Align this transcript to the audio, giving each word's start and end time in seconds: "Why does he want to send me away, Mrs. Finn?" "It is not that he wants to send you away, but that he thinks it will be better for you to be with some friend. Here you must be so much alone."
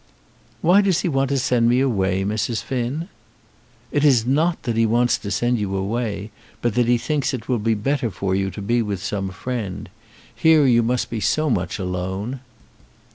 "Why 0.61 0.81
does 0.81 1.01
he 1.01 1.07
want 1.09 1.29
to 1.29 1.37
send 1.37 1.69
me 1.69 1.79
away, 1.79 2.23
Mrs. 2.23 2.63
Finn?" 2.63 3.07
"It 3.91 4.03
is 4.03 4.25
not 4.25 4.63
that 4.63 4.75
he 4.75 4.83
wants 4.83 5.19
to 5.19 5.29
send 5.29 5.59
you 5.59 5.75
away, 5.75 6.31
but 6.59 6.73
that 6.73 6.87
he 6.87 6.97
thinks 6.97 7.35
it 7.35 7.47
will 7.47 7.59
be 7.59 7.75
better 7.75 8.09
for 8.09 8.33
you 8.33 8.49
to 8.49 8.63
be 8.63 8.81
with 8.81 9.03
some 9.03 9.29
friend. 9.29 9.89
Here 10.35 10.65
you 10.65 10.81
must 10.81 11.11
be 11.11 11.19
so 11.19 11.51
much 11.51 11.77
alone." 11.77 12.39